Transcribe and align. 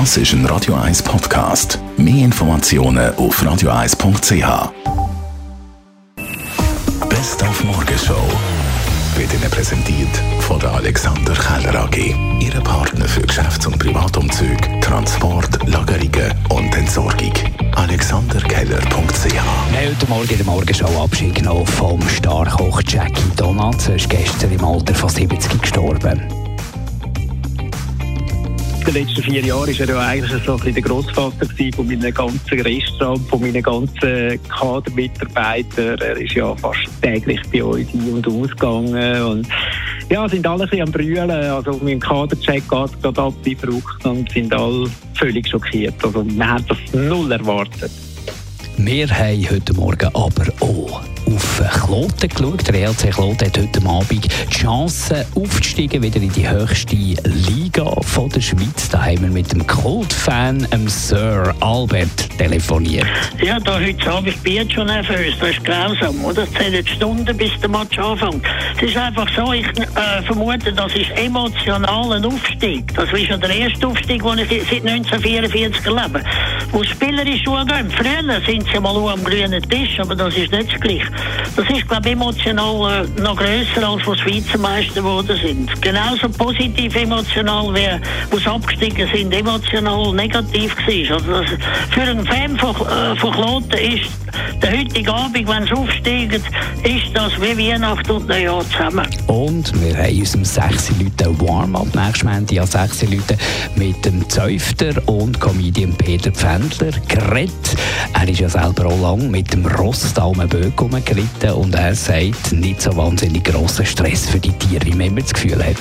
Das 0.00 0.16
ist 0.16 0.32
ein 0.32 0.44
Radio 0.46 0.74
1 0.74 1.04
Podcast. 1.04 1.78
Mehr 1.96 2.24
Informationen 2.24 3.14
auf 3.14 3.40
radio1.ch. 3.40 4.72
Best 7.08 7.42
auf 7.44 7.62
Morgenshow 7.62 8.26
wird 9.14 9.32
Ihnen 9.32 9.48
präsentiert 9.48 10.08
von 10.40 10.58
der 10.58 10.72
Alexander 10.72 11.32
Keller 11.34 11.84
AG. 11.84 12.12
Ihre 12.40 12.60
Partner 12.60 13.04
für 13.04 13.20
Geschäfts- 13.20 13.68
und 13.68 13.78
Privatumzug, 13.78 14.58
Transport, 14.80 15.64
Lagerungen 15.68 16.34
und 16.48 16.76
Entsorgung. 16.76 17.32
AlexanderKeller.ch 17.76 19.36
heute 19.76 20.06
Morgen 20.08 20.28
in 20.28 20.36
der 20.38 20.46
Morgenshow 20.46 21.04
Abschied 21.04 21.36
genommen 21.36 21.66
vom 21.68 22.00
Starkoch 22.08 22.82
Jackie 22.84 23.30
Donuts. 23.36 23.86
Er 23.86 23.94
ist 23.94 24.10
gestern 24.10 24.50
im 24.50 24.64
Alter 24.64 24.92
von 24.92 25.08
70 25.08 25.62
gestorben. 25.62 26.33
Den 28.86 28.94
letzten 28.94 29.22
vier 29.22 29.40
Jahren 29.40 29.78
war 29.78 29.80
er 29.80 29.88
ja 29.88 29.98
eigentlich 30.00 30.44
so 30.44 30.60
ein 30.62 30.74
der 30.74 30.82
Grossvater 30.82 31.46
von 31.74 31.86
meinem 31.86 32.12
ganzen 32.12 32.60
Restaurant, 32.60 33.28
von 33.28 33.40
meinen 33.40 33.62
ganzen 33.62 34.38
Kadermitarbeitern. 34.48 35.98
Er 36.00 36.16
ist 36.18 36.34
ja 36.34 36.54
fast 36.56 36.80
täglich 37.00 37.40
bei 37.50 37.64
uns 37.64 37.88
ein- 37.94 38.12
und 38.12 38.28
ausgegangen. 38.28 39.22
Und 39.22 39.48
ja, 40.10 40.28
sind 40.28 40.46
alle 40.46 40.70
ein 40.70 40.82
am 40.82 40.92
Brüllen. 40.92 41.30
Also 41.30 41.70
auf 41.70 41.82
meinem 41.82 41.98
Kadercheck 41.98 42.68
geht 42.68 42.84
es 42.84 43.00
gerade 43.00 43.22
ab 43.22 43.34
wie 43.42 43.54
verrückt 43.54 44.04
und 44.04 44.30
sind 44.30 44.52
alle 44.52 44.90
völlig 45.14 45.48
schockiert. 45.48 45.94
Also 46.04 46.22
man 46.22 46.50
hat 46.50 46.64
das 46.68 46.78
null 46.92 47.32
erwartet. 47.32 47.90
Wir 48.76 49.08
haben 49.08 49.50
heute 49.50 49.72
Morgen 49.72 50.08
aber 50.08 50.52
auch 50.60 51.00
auf 51.26 51.62
Kloten 51.94 52.28
geschaut. 52.28 52.66
Der 52.66 52.74
ELC 52.74 53.12
Kloten 53.12 53.46
hat 53.46 53.56
heute 53.56 53.88
Abend 53.88 54.10
die 54.10 54.52
Chance 54.52 55.24
aufzusteigen, 55.36 56.02
wieder 56.02 56.20
in 56.20 56.32
die 56.32 56.48
höchste 56.48 56.96
Liga 56.96 57.84
von 58.02 58.28
der 58.30 58.40
Schweiz. 58.40 58.88
Da 58.90 59.00
haben 59.00 59.20
wir 59.20 59.28
mit 59.28 59.52
dem 59.52 59.64
Colt-Fan, 59.64 60.66
dem 60.72 60.88
Sir 60.88 61.54
Albert, 61.60 62.36
telefoniert. 62.36 63.06
Ja, 63.40 63.60
da 63.60 63.78
heute 63.78 64.10
Abend 64.10 64.26
ich 64.26 64.38
bin 64.40 64.54
jetzt 64.54 64.72
schon 64.72 64.88
nervös. 64.88 65.34
Das 65.38 65.50
ist 65.50 65.64
grausam, 65.64 66.24
oder? 66.24 66.42
Es 66.42 66.52
zählen 66.54 66.84
Stunden, 66.84 67.36
bis 67.36 67.52
der 67.60 67.68
Match 67.68 67.96
anfängt. 67.96 68.44
Es 68.76 68.90
ist 68.90 68.96
einfach 68.96 69.28
so, 69.36 69.52
ich 69.52 69.66
äh, 69.78 70.22
vermute, 70.26 70.72
das 70.72 70.92
ist 70.96 71.10
emotional 71.14 72.12
ein 72.12 72.24
Aufstieg. 72.24 72.92
Das 72.96 73.12
ist 73.12 73.28
schon 73.28 73.40
der 73.40 73.50
erste 73.50 73.86
Aufstieg, 73.86 74.20
den 74.20 74.38
ich 74.38 74.48
seit 74.48 74.84
1944 74.84 75.86
erlebe. 75.86 76.24
Wo 76.72 76.82
spielerisch 76.82 77.44
gehen. 77.44 77.90
Früher 77.90 78.40
sind 78.44 78.66
sie 78.72 78.80
mal 78.80 78.96
am 78.96 79.22
grünen 79.22 79.62
Tisch, 79.70 80.00
aber 80.00 80.16
das 80.16 80.36
ist 80.36 80.50
nicht 80.50 80.72
das 80.72 80.80
Gleiche. 80.80 81.06
Das 81.56 81.68
ist, 81.70 81.88
glaube 81.88 82.08
ich, 82.08 82.12
emotional 82.12 83.04
äh, 83.04 83.20
noch 83.20 83.36
grösser, 83.36 83.88
als 83.88 84.04
wo 84.06 84.14
sie 84.14 84.24
Vizemeister 84.26 84.94
geworden 84.94 85.38
sind. 85.40 85.80
Genauso 85.80 86.28
positiv 86.28 86.96
emotional, 86.96 87.72
wie 87.74 88.00
wo 88.30 88.38
sie 88.38 88.46
abgestiegen 88.46 89.08
sind, 89.14 89.32
emotional 89.32 90.12
negativ 90.12 90.76
war. 90.76 91.16
Also 91.16 91.30
das, 91.30 91.46
für 91.90 92.02
einen 92.02 92.26
Fan 92.26 92.58
von, 92.58 92.70
äh, 92.70 93.16
von 93.16 93.32
Kloten 93.32 93.78
ist 93.78 94.10
der 94.62 94.78
heutige 94.78 95.12
Abend, 95.12 95.48
wenn 95.48 95.64
sie 95.64 95.72
aufsteigen, 95.72 96.42
ist 96.82 97.14
das 97.14 97.32
wie 97.40 97.56
Weihnachten 97.56 98.10
und 98.10 98.28
Neujahr 98.28 98.64
zusammen. 98.70 99.06
Und 99.26 99.72
wir 99.80 99.96
haben 99.96 100.18
uns 100.18 100.34
um 100.34 100.44
6 100.44 100.92
Leute 100.98 101.40
Warm-up 101.40 101.94
nächstes 101.94 102.24
Montag 102.24 102.58
an 102.58 102.66
6 102.66 103.02
Leute 103.02 103.36
mit 103.76 104.04
dem 104.04 104.28
Zäufter 104.28 104.92
und 105.06 105.40
Comedian 105.40 105.92
Peter 105.92 106.32
Pfändler 106.32 106.92
geredet. 107.08 107.52
Er 108.14 108.28
ist 108.28 108.40
ja 108.40 108.48
selber 108.48 108.86
auch 108.86 109.00
lang 109.00 109.30
mit 109.30 109.52
dem 109.52 109.66
Ross 109.66 110.12
da 110.14 110.24
um 110.24 110.38
den 110.38 110.48
Böck 110.48 110.80
geritten 111.44 111.60
und 111.60 111.74
er 111.74 111.94
sagt, 111.94 112.52
nicht 112.52 112.80
so 112.80 112.96
wahnsinnig 112.96 113.44
grosser 113.44 113.84
Stress 113.84 114.28
für 114.28 114.38
die 114.38 114.52
Tiere, 114.52 114.86
wie 114.86 114.94
man 114.94 115.16
das 115.16 115.32
Gefühl 115.32 115.64
hat. 115.64 115.76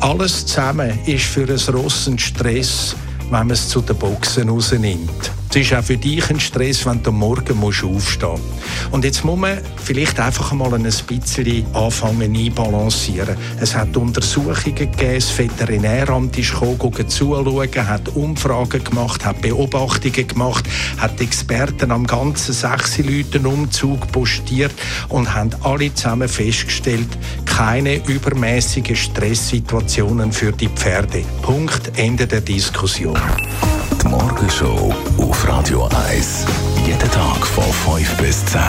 Alles 0.00 0.46
zusammen 0.46 0.98
ist 1.06 1.24
für 1.24 1.48
ein 1.48 1.74
Ross 1.74 2.06
ein 2.06 2.18
Stress, 2.18 2.94
wenn 3.30 3.30
man 3.30 3.50
es 3.50 3.68
zu 3.68 3.80
den 3.80 3.96
Boxen 3.96 4.48
rausnimmt. 4.48 5.35
Es 5.50 5.56
ist 5.56 5.74
auch 5.74 5.82
für 5.82 5.96
dich 5.96 6.28
ein 6.28 6.38
Stress, 6.38 6.84
wenn 6.84 7.02
du 7.02 7.12
Morgen 7.12 7.56
musst 7.56 7.82
aufstehen 7.82 8.30
musst. 8.30 8.92
Und 8.92 9.04
jetzt 9.04 9.24
muss 9.24 9.38
man 9.38 9.58
vielleicht 9.82 10.20
einfach 10.20 10.52
mal 10.52 10.74
ein 10.74 10.82
bisschen 10.82 11.66
anfangen 11.74 12.36
einbalancieren. 12.36 13.36
Es 13.60 13.74
hat 13.74 13.96
Untersuchungen 13.96 14.74
gegeben, 14.74 15.14
das 15.14 15.36
Veterinäramt 15.38 16.36
ist 16.36 16.52
gekommen, 16.52 17.08
zuschauen, 17.08 17.88
hat 17.88 18.08
Umfragen 18.14 18.84
gemacht, 18.84 19.24
hat 19.24 19.40
Beobachtungen 19.40 20.28
gemacht, 20.28 20.64
hat 20.98 21.20
Experten 21.20 21.90
am 21.90 22.06
ganzen 22.06 22.52
sechs 22.52 22.98
Leuten 22.98 23.46
Umzug 23.46 24.12
postiert 24.12 24.74
und 25.08 25.34
haben 25.34 25.50
alle 25.62 25.94
zusammen 25.94 26.28
festgestellt, 26.28 27.08
keine 27.46 28.04
übermäßigen 28.06 28.96
Stresssituationen 28.96 30.32
für 30.32 30.52
die 30.52 30.68
Pferde. 30.68 31.24
Punkt, 31.40 31.92
Ende 31.96 32.26
der 32.26 32.42
Diskussion. 32.42 33.18
Die 34.06 34.12
Morgenshow 34.12 34.94
auf 35.18 35.48
Radio 35.48 35.88
1. 36.08 36.46
Jeden 36.86 37.10
Tag 37.10 37.44
von 37.44 37.64
5 37.64 38.16
bis 38.18 38.44
10. 38.46 38.60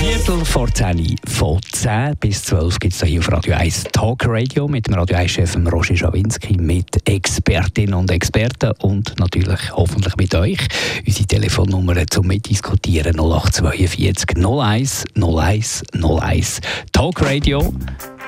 Viertel 0.00 0.44
vor 0.44 0.68
10, 0.68 1.16
von 1.28 1.60
10 1.70 2.16
bis 2.18 2.42
12 2.42 2.80
gibt 2.80 2.94
es 2.94 3.02
hier 3.04 3.20
auf 3.20 3.30
Radio 3.30 3.54
1 3.54 3.84
Talk 3.92 4.24
Radio 4.26 4.66
mit 4.66 4.88
dem 4.88 4.94
Radio 4.94 5.18
1-Chef 5.18 5.56
Roger 5.70 5.94
Schawinski, 5.94 6.56
mit 6.56 7.08
Expertinnen 7.08 7.94
und 7.94 8.10
Experten 8.10 8.72
und 8.80 9.16
natürlich 9.20 9.70
hoffentlich 9.72 10.16
mit 10.16 10.34
euch. 10.34 10.58
Unsere 11.06 11.26
Telefonnummer 11.26 12.04
zum 12.08 12.26
Mitdiskutieren 12.26 13.14
0842 13.20 14.36
01 14.36 15.04
01 15.14 15.82
01. 15.94 16.60
Talk 16.90 17.22
Radio 17.22 17.72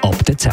ab 0.03 0.25
der 0.25 0.38
10. 0.38 0.53